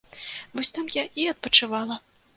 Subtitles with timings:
[0.55, 2.03] Вось там я і адпачывала.